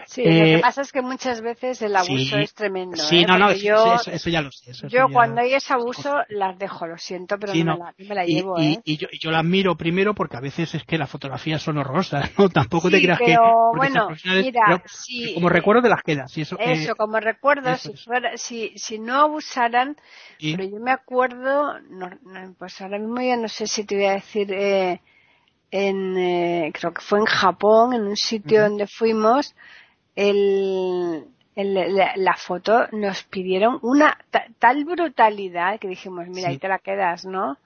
[0.07, 2.97] Sí, eh, lo que pasa es que muchas veces el abuso sí, es tremendo.
[2.97, 3.27] Sí, ¿eh?
[3.27, 4.71] no, no, yo, eso, eso, ya lo sé.
[4.71, 5.13] Eso yo ya...
[5.13, 7.79] cuando hay ese abuso las dejo, lo siento, pero sí, no, no.
[7.79, 8.81] Me, la, me la llevo, y, ¿eh?
[8.85, 11.79] y, yo, y yo las miro primero porque a veces es que las fotografías son
[11.79, 12.49] horrorosas, ¿no?
[12.49, 16.37] Tampoco te creas pero, bueno, mira, pero, si, como recuerdo te las quedas.
[16.37, 19.97] Y eso, eso eh, como recuerdo, eso si, fuera, si, si no abusaran,
[20.39, 20.57] ¿Y?
[20.57, 24.07] pero yo me acuerdo, no, no, pues ahora mismo ya no sé si te voy
[24.07, 25.01] a decir, eh,
[25.71, 29.55] en, eh, creo que fue en Japón, en un sitio donde fuimos,
[30.17, 36.53] el, el- la, la foto nos pidieron una ta- tal brutalidad que dijimos, mira, Sí.
[36.53, 37.59] ahí te la quedas, ¿no?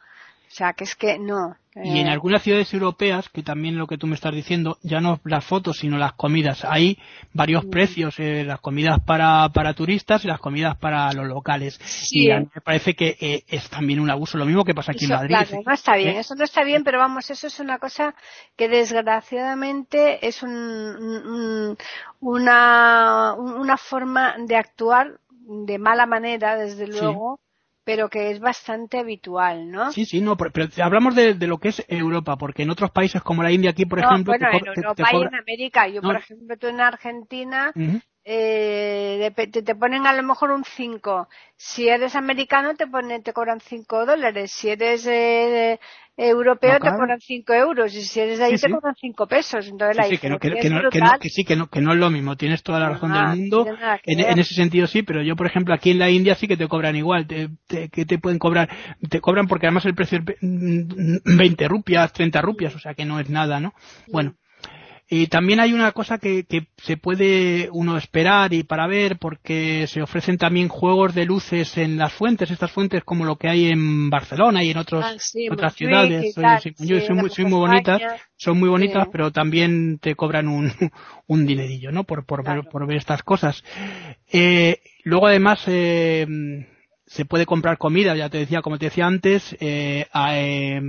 [0.51, 1.55] O sea, que es que no.
[1.77, 5.01] Y en eh, algunas ciudades europeas, que también lo que tú me estás diciendo, ya
[5.01, 6.65] no las fotos, sino las comidas.
[6.65, 6.99] Hay
[7.33, 7.71] varios Mm.
[7.71, 11.79] precios, eh, las comidas para, para turistas y las comidas para los locales.
[11.85, 12.25] Sí.
[12.27, 14.91] Y a mí me parece que eh, es también un abuso, lo mismo que pasa
[14.91, 15.37] aquí Eso, en Madrid.
[15.37, 16.19] claro, no está bien, ¿eh?
[16.19, 18.17] eso no está bien, pero vamos, eso es una cosa
[18.57, 21.77] que desgraciadamente es un, un-
[22.21, 26.93] una, una forma de actuar de mala manera, desde Sí.
[27.85, 29.91] Pero que es bastante habitual, ¿no?
[29.93, 32.91] Sí, sí, no, pero, pero hablamos de, de lo que es Europa, porque en otros
[32.91, 35.17] países como la India aquí, por No, ejemplo, bueno, te en co- te- Europa y
[35.23, 35.89] en América.
[35.89, 36.09] Yo, No.
[36.09, 37.73] por ejemplo, tú en Argentina.
[38.25, 41.29] Eh, te, te ponen a lo mejor un 5.
[41.57, 44.51] Si eres americano, te ponen, te cobran 5 dólares.
[44.53, 45.79] Si eres eh,
[46.17, 47.95] europeo, No, te cobran 5 euros.
[47.95, 48.73] Y si eres de ahí, Sí, te sí.
[48.73, 49.67] cobran 5 pesos.
[49.67, 51.93] Entonces, la Sí, sí, que no, que, que no, que, sí, que no, que no
[51.93, 53.67] es lo mismo, tienes toda la razón del mundo.
[54.05, 56.69] En, ese sentido sí, pero yo, por ejemplo, aquí en la India sí que te
[56.69, 57.27] cobran igual.
[57.27, 58.69] Te, te- que te pueden cobrar?
[59.09, 62.95] Te cobran porque además el precio es ve- mm, 20 rupias, 30 rupias, o sea
[62.95, 63.75] que no es nada, ¿no?
[64.13, 64.35] Bueno.
[65.13, 69.89] Y también hay una cosa que, que se puede uno esperar y para ver, porque
[69.89, 73.67] se ofrecen también juegos de luces en las fuentes, estas fuentes como lo que hay
[73.73, 76.33] en Barcelona y en otros, Ah, sí, otras ciudades.
[76.37, 78.01] tal, sí, sí, yo- son, muy, son muy bonitas,
[78.37, 80.71] son muy bonitas, pero también te cobran un,
[81.27, 82.05] un dinerillo, ¿no?
[82.05, 82.63] Por, por, Claro.
[82.63, 83.65] ver, por ver estas cosas.
[84.33, 86.25] Eh, luego además, eh,
[87.11, 90.81] se puede comprar comida, ya te decía, como te decía antes, eh, a, eh,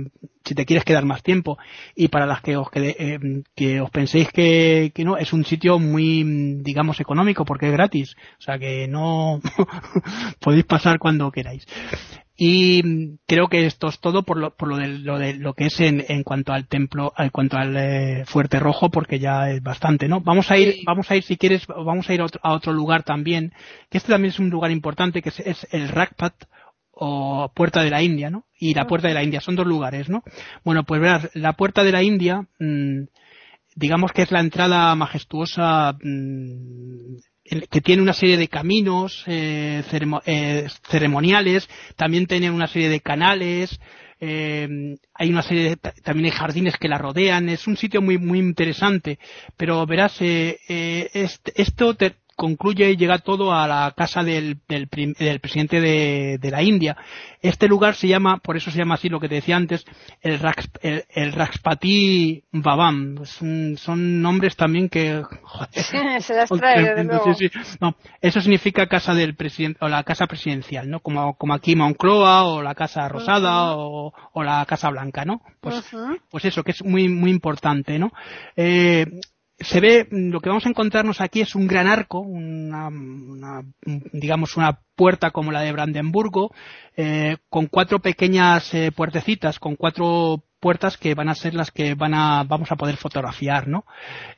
[0.44, 1.58] si te quieres quedar más tiempo.
[1.96, 5.44] Y para las que os, quede- eh, que os penséis que, que no, es un
[5.44, 6.22] sitio muy,
[6.62, 8.14] digamos, económico porque es gratis.
[8.38, 9.40] O sea que no
[10.40, 11.66] podéis pasar cuando queráis.
[12.44, 15.54] Y mm, creo que esto es todo por lo, por lo, de, lo, de, lo
[15.54, 19.48] que es en, en cuanto al templo, en cuanto al eh, Fuerte Rojo, porque ya
[19.50, 20.20] es bastante, ¿no?
[20.22, 20.82] Vamos a ir, Sí.
[20.84, 23.52] vamos a ir, si quieres, vamos a ir a otro, a otro lugar también,
[23.88, 26.34] que este también es un lugar importante, que es, es el Rajpat
[26.90, 28.44] o Puerta de la India, ¿no?
[28.58, 30.24] Y la Puerta de la India, son dos lugares, ¿no?
[30.64, 33.04] Bueno, pues verás, la Puerta de la India, mmm,
[33.76, 37.18] digamos que es la entrada majestuosa mmm,
[37.70, 39.82] que tiene una serie de caminos eh,
[40.26, 43.78] eh, ceremoniales, también tiene una serie de canales,
[44.20, 48.00] eh, hay una serie de, ta- también hay jardines que la rodean, es un sitio
[48.00, 49.18] muy muy interesante,
[49.56, 55.80] pero verás, est- esto te concluye y llega todo a la casa del, del, presidente
[55.80, 56.96] de, de, la India.
[57.40, 59.84] Este lugar se llama, por eso se llama así lo que te decía antes,
[60.22, 60.40] el,
[60.80, 63.24] el, el Raxpati Babam.
[63.24, 65.22] son nombres también que...
[65.22, 67.32] Joder, se las trae, de nuevo.
[67.32, 67.76] Sí, sí.
[67.80, 70.98] No, eso significa casa del presidente, o la casa presidencial, ¿no?
[70.98, 75.42] Como, como aquí Moncloa, o la Casa Rosada, o, o, la Casa Blanca, ¿no?
[75.60, 75.84] Pues,
[76.28, 78.10] pues eso, que es muy, muy importante, ¿no?
[78.56, 79.06] Eh,
[79.62, 82.90] se ve, lo que vamos a encontrarnos aquí es un gran arco, una,
[84.12, 86.52] digamos una puerta como la de Brandenburgo,
[86.96, 91.94] eh, con cuatro pequeñas eh, puertecitas, con cuatro puertas que van a ser las que
[91.94, 93.84] van a, vamos a poder fotografiar, ¿no?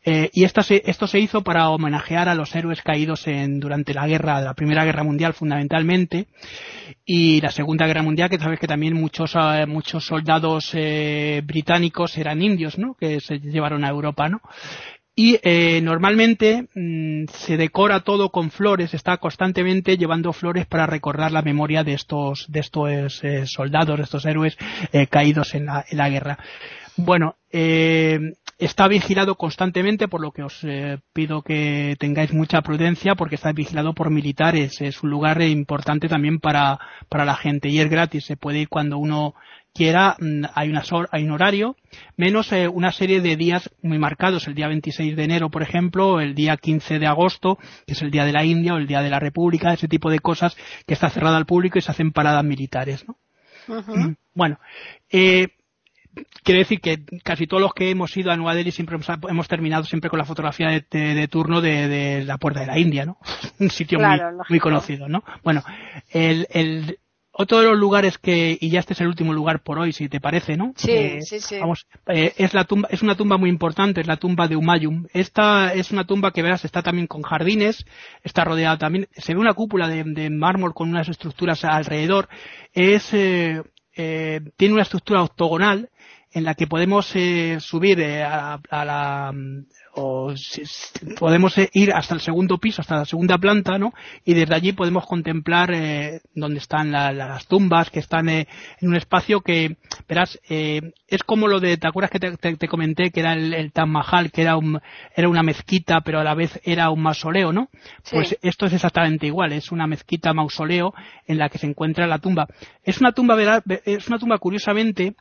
[0.04, 3.92] Eh, y esto se, esto se hizo para homenajear a los héroes caídos en, durante
[3.92, 6.28] la guerra, la Primera Guerra Mundial fundamentalmente,
[7.04, 9.37] y la Segunda Guerra Mundial, que sabes que también muchos,
[9.68, 10.74] muchos soldados
[11.42, 12.94] británicos eran indios, ¿no?
[12.94, 14.40] Que se llevaron a Europa, ¿no?
[15.16, 21.31] Y eh, normalmente mm, se decora todo con flores, está constantemente llevando flores para recordar
[21.31, 24.57] la memoria de estos, de estos eh, soldados, de estos héroes
[24.92, 26.38] eh, caídos en la, en la, guerra.
[26.96, 28.18] Bueno, eh,
[28.59, 30.64] está vigilado constantemente, por lo que os
[31.12, 34.81] pido que tengáis mucha prudencia, porque está vigilado por militares.
[34.81, 38.24] Es un lugar importante también para, para la gente y es gratis.
[38.24, 39.35] Se puede ir cuando uno
[39.74, 41.76] quiera, mm, hay, una, hay un horario,
[42.16, 46.20] menos eh, una serie de días muy marcados, el día 26 de enero, por ejemplo,
[46.20, 49.02] el día 15 de agosto, que es el día de la India o el día
[49.02, 50.56] de la República, ese tipo de cosas
[50.87, 53.16] que está cerrada al público y se hacen paradas militares, ¿no?
[53.66, 54.58] Mm, bueno,
[55.10, 55.48] eh,
[56.42, 58.96] quiere decir que casi todos los que hemos ido a Nueva Delhi siempre
[59.28, 63.18] hemos, terminado siempre con la fotografía de, turno de, la puerta de la India, ¿no?
[63.58, 65.24] Un sitio muy, muy, conocido, ¿no?
[65.42, 65.64] Bueno,
[66.10, 66.98] el, el,
[67.37, 70.09] otro de los lugares que, y ya este es el último lugar por hoy, si
[70.09, 70.73] te parece, ¿no?
[70.77, 71.59] Sí, eh, sí, sí.
[71.59, 75.07] Vamos, eh, es la tumba, es una tumba muy importante, es la tumba de Umayum.
[75.12, 77.85] Esta es una tumba que verás, está también con jardines,
[78.23, 82.29] está rodeada también, se ve una cúpula de, de mármol con unas estructuras alrededor.
[82.73, 83.62] Es, eh,
[83.97, 85.90] eh tiene una estructura octogonal
[86.31, 87.07] en la que podemos
[87.59, 89.33] subir a, a, la,
[89.96, 90.35] o
[91.18, 93.92] podemos ir hasta el segundo piso, hasta la segunda planta, ¿no?
[94.24, 98.48] Y desde allí podemos contemplar eh, donde están las tumbas, que están eh,
[98.80, 99.76] en un espacio que,
[100.09, 102.18] verás, eh, es como lo de, ¿te acuerdas que
[102.57, 104.80] te, comenté que era el, el Taj Mahal, que era un,
[105.14, 107.68] era una mezquita, pero a la vez era un mausoleo, ¿no?
[108.11, 110.92] Pues esto es exactamente igual, es una mezquita mausoleo
[111.26, 112.46] en la que se encuentra la tumba.
[112.83, 113.62] Es una tumba, ¿verdad?
[113.85, 115.14] es una tumba curiosamente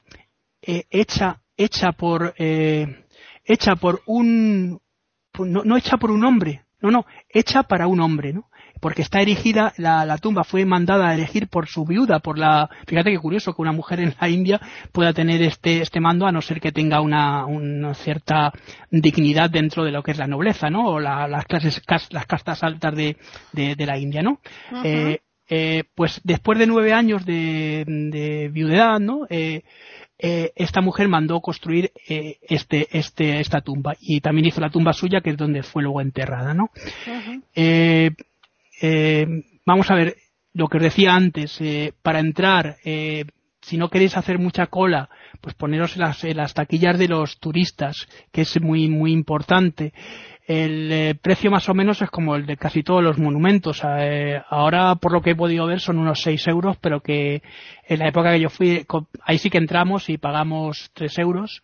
[0.66, 3.03] eh, hecha, hecha por, eh,
[3.44, 4.80] hecha por un,
[5.40, 8.50] no, no hecha por un hombre, no, no, hecha para un hombre, ¿no?
[8.82, 12.70] Porque está erigida, la, la, tumba fue mandada a elegir por su viuda, por la,
[12.86, 14.60] fíjate qué curioso que una mujer en la India
[14.92, 18.52] pueda tener este, este mando a no ser que tenga una, una cierta
[18.92, 20.88] dignidad dentro de lo que es la nobleza, ¿no?
[20.88, 23.16] O la, las clases, las castas altas de,
[23.54, 24.40] de, de la India, ¿no?
[24.84, 29.28] eh, eh, pues después de nueve años de, de viudedad, ¿no?
[29.30, 29.64] Eh,
[30.26, 33.94] eh, esta mujer mandó construir eh, este, este, esta tumba.
[34.00, 36.70] Y también hizo la tumba suya que es donde fue luego enterrada, ¿no?
[37.54, 38.12] Eh,
[39.66, 40.16] vamos a ver
[40.54, 41.60] lo que os decía antes,
[42.02, 45.10] para entrar, si no queréis hacer mucha cola,
[45.42, 49.92] pues poneros en las, en las taquillas de los turistas, que es muy, muy importante
[50.46, 53.82] el eh, precio más o menos es como el de casi todos los monumentos.
[53.86, 57.42] Eh, ahora, por lo que he podido ver, son unos 6 euros, pero que
[57.88, 58.86] en la época que yo fui,
[59.24, 61.64] ahí sí que entramos y pagamos 3 euros.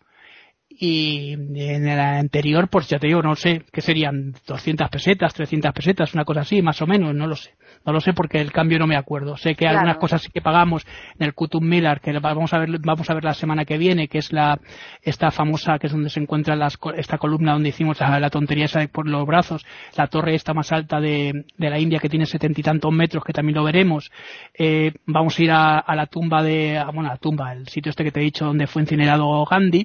[0.82, 5.74] Y en el anterior, pues ya te digo, no sé, que serían 200 pesetas, 300
[5.74, 7.50] pesetas, una cosa así, más o menos, no lo sé.
[7.84, 9.36] No lo sé porque el cambio no me acuerdo.
[9.36, 10.86] Sé que algunas cosas sí que pagamos
[11.18, 14.08] en el Kutum Miller, que vamos a ver, vamos a ver la semana que viene,
[14.08, 14.58] que es la,
[15.02, 18.80] esta famosa, que es donde se encuentra las, esta columna donde hicimos la, tontería esa
[18.80, 19.64] de por los brazos,
[19.96, 23.22] la torre esta más alta de, de la India que tiene setenta y tantos metros,
[23.24, 24.10] que también lo veremos.
[24.58, 27.90] Eh, vamos a ir a, a la tumba de, a, bueno, la tumba, el sitio
[27.90, 29.84] este que te he dicho donde fue incinerado Gandhi.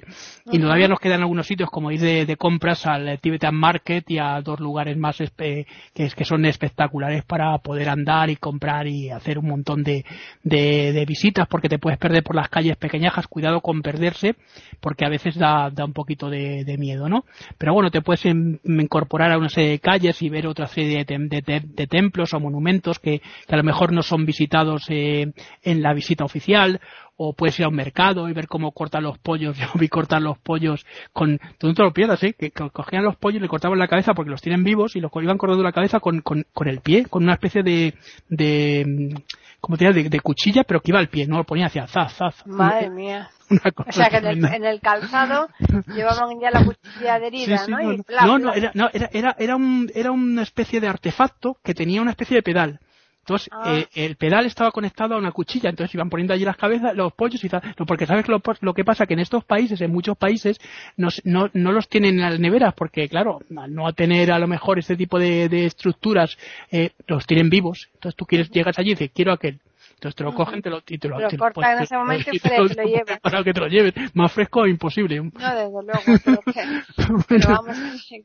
[0.50, 4.40] Y todavía nos quedan algunos sitios, como dice, de, compras al Tibetan Market y a
[4.40, 9.48] dos lugares más que, que son espectaculares para poder andar y comprar y hacer un
[9.48, 10.04] montón de,
[10.42, 14.36] de, visitas porque te puedes perder por las calles pequeñajas, cuidado con perderse
[14.80, 17.24] porque a veces da, un poquito de, miedo, ¿no?
[17.58, 21.86] Pero bueno, te puedes incorporar a una serie de calles y ver otra serie de,
[21.88, 26.80] templos o monumentos que, a lo mejor no son visitados eh, en la visita oficial
[27.16, 29.56] o puedes ir a un mercado y ver cómo cortan los pollos.
[29.58, 32.34] Yo vi cortar los pollos con, tú no te lo pierdas, ¿eh?
[32.34, 35.10] que cogían los pollos y le cortaban la cabeza porque los tienen vivos y los
[35.22, 37.94] iban cortando la cabeza con, con, con el pie, con una especie de,
[38.28, 39.14] de
[39.60, 42.14] como te de, de, cuchilla, pero que iba al pie, no lo ponía hacia zaz,
[42.14, 42.46] zaz.
[42.46, 43.30] Madre mía.
[43.86, 45.48] o sea que en el, en el, calzado
[45.86, 47.78] llevaban ya la cuchilla adherida, sí, sí, ¿no?
[48.26, 51.74] No, no, no, era, no era, era, era, un, era una especie de artefacto que
[51.74, 52.80] tenía una especie de pedal.
[53.26, 53.74] Entonces, ah.
[53.74, 57.12] eh, el pedal estaba conectado a una cuchilla, entonces iban poniendo allí las cabezas, los
[57.12, 57.60] pollos y tal.
[57.84, 60.60] Porque sabes lo, lo que pasa, que en estos países, en muchos países,
[60.96, 64.46] no, no, no los tienen en las neveras, porque claro, al no tener a lo
[64.46, 66.38] mejor este tipo de, de estructuras,
[66.70, 67.88] eh, los tienen vivos.
[67.94, 69.58] Entonces tú quieres, llegas allí y dices, quiero aquel.
[69.96, 72.30] Entonces te lo cogen te lo, y te lo, te lo cortan en ese momento
[72.30, 73.18] y, te lo, lo llevan.
[73.22, 73.94] Para que te lo lleven.
[74.12, 75.22] Más fresco imposible.
[75.22, 76.00] No, desde luego.
[76.22, 77.76] Pero, que, pero vamos,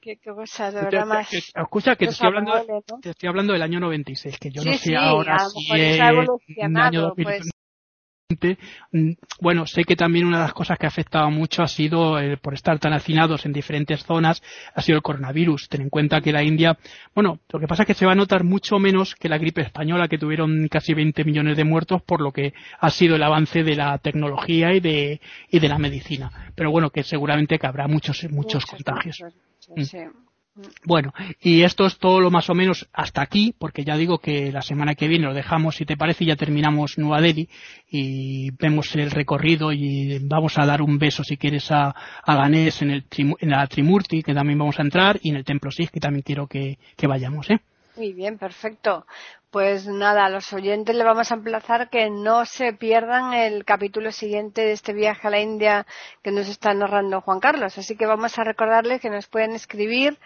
[0.01, 1.34] qué, cosas, de verdad más.
[1.34, 2.99] escucha, que te estoy, hablando, ¿no?
[2.99, 6.67] te estoy hablando del año 96, que yo sí, no sé sí, ahora si es
[6.67, 7.24] un año 2000.
[7.24, 7.51] Pues,
[9.40, 12.38] bueno, sé que también una de las cosas que ha afectado mucho ha sido, eh,
[12.38, 14.42] por estar tan hacinados en diferentes zonas,
[14.74, 15.70] ha sido el coronavirus.
[15.70, 16.78] Ten en cuenta que la India,
[17.14, 19.62] bueno, lo que pasa es que se va a notar mucho menos que la gripe
[19.62, 23.64] española, que tuvieron casi 20 millones de muertos, por lo que ha sido el avance
[23.64, 26.32] de la tecnología y de, y de la medicina.
[26.56, 29.20] Pero bueno, que seguramente que habrá muchos, muchos, muchos contagios.
[29.22, 29.98] Muchos, sí.
[29.98, 30.31] Mm.
[30.84, 34.52] Bueno, y esto es todo lo más o menos hasta aquí, porque ya digo que
[34.52, 37.47] la semana que viene lo dejamos, si te parece, y ya terminamos Nueva Delhi
[37.89, 42.82] y vemos el recorrido y vamos a dar un beso, si quieres, a, a Ganés
[42.82, 45.91] en, el, en la Trimurti, que también vamos a entrar, y en el Templo Sikh,
[45.91, 47.60] que también quiero que, que vayamos, ¿eh?
[47.95, 49.06] Muy bien, perfecto.
[49.52, 54.14] Pues nada, a los oyentes le vamos a emplazar que no se pierdan el capítulo
[54.14, 55.86] siguiente de este viaje a la India
[56.24, 57.78] que nos está narrando Juan Carlos.
[57.78, 60.18] Así que vamos a recordarles que nos pueden escribir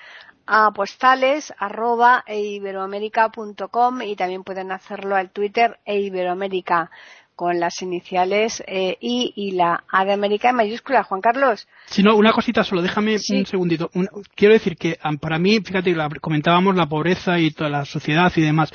[0.45, 6.91] a postales arroba eiberoamerica.com y también pueden hacerlo al Twitter eiberoamerica
[7.35, 11.03] con las iniciales eh, I y la A de América en mayúscula.
[11.03, 11.67] Juan Carlos.
[11.87, 13.39] Si no, una cosita solo, déjame sí.
[13.39, 13.89] un segundito.
[13.93, 18.31] Un, quiero decir que para mí, fíjate, la, comentábamos la pobreza y toda la sociedad
[18.35, 18.71] y demás.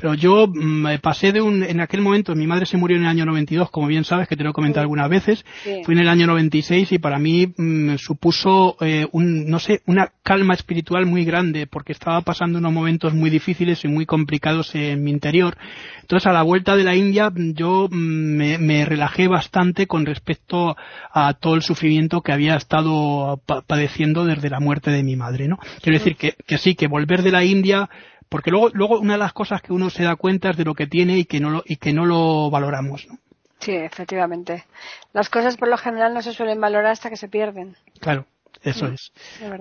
[0.00, 3.08] Pero yo me pasé de un, en aquel momento, mi madre se murió en el
[3.08, 4.84] año 92, como bien sabes, que te lo he comentado sí.
[4.84, 5.44] algunas veces.
[5.62, 5.82] Sí.
[5.84, 10.12] Fue en el año 96 y para mí mmm, supuso eh, un, no sé, una
[10.22, 15.02] calma espiritual muy grande porque estaba pasando unos momentos muy difíciles y muy complicados en
[15.02, 15.56] mi interior.
[16.02, 20.76] Entonces a la vuelta de la India yo me, me relajé bastante con respecto
[21.12, 25.58] a todo el sufrimiento que había estado padeciendo desde la muerte de mi madre, ¿no?
[25.82, 27.88] Quiero decir que, que sí, que volver de la India
[28.28, 30.74] porque luego, luego una de las cosas que uno se da cuenta es de lo
[30.74, 33.06] que tiene y que no lo, y que no lo valoramos.
[33.08, 33.18] ¿no?
[33.58, 34.64] Sí, efectivamente.
[35.12, 37.76] Las cosas por lo general no se suelen valorar hasta que se pierden.
[38.00, 38.26] Claro.
[38.62, 39.12] Eso es.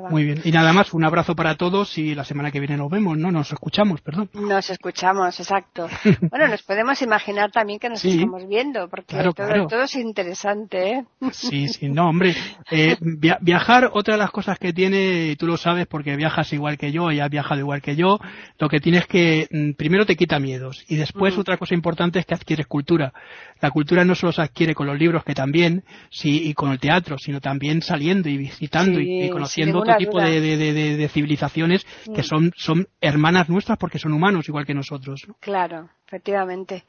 [0.09, 0.41] Muy bien.
[0.43, 3.32] Y nada más, un abrazo para todos y la semana que viene nos vemos, ¿no?
[3.32, 4.30] Nos escuchamos, perdón.
[4.34, 5.88] Nos escuchamos, exacto.
[6.32, 8.11] bueno, nos podemos imaginar también que nos sí.
[8.11, 9.68] estamos viendo, porque claro, todo, claro.
[9.68, 11.05] todo, es interesante, ¿eh?
[11.32, 12.34] Sí, sí, no, hombre.
[12.70, 16.51] Eh, via viajar, otra de las cosas que tiene, y tú lo sabes porque viajas
[16.51, 18.20] igual que yo y has viajado igual que yo,
[18.59, 21.39] lo que tienes que, mm, primero te quita miedos y después mm.
[21.39, 23.13] otra cosa importante es que adquieres cultura.
[23.61, 26.80] La cultura no solo se adquiere con los libros, que también, sí, y con el
[26.80, 30.97] teatro, sino también saliendo y visitando sí, y, y, conociendo otro tipo de, de, de,
[30.97, 32.13] de, civilizaciones mm.
[32.13, 35.24] que son, son hermanas nuestras porque son humanos igual que nosotros.
[35.26, 35.36] ¿no?
[35.39, 36.84] Claro, efectivamente.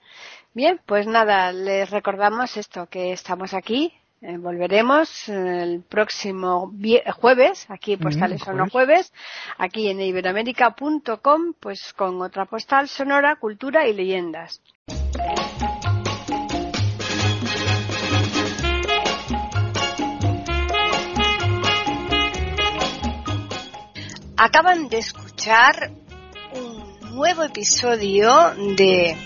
[0.55, 6.72] Bien, pues nada, les recordamos esto, que estamos aquí, eh, volveremos el próximo
[7.16, 9.12] jueves, aquí postales son los jueves,
[9.58, 14.60] aquí en iberoamérica.com, pues con otra postal sonora, cultura y leyendas.
[24.40, 25.90] Acaban de escuchar
[26.52, 28.30] un nuevo episodio
[28.76, 29.16] de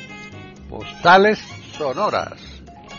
[0.71, 1.39] Postales
[1.77, 2.41] Sonoras,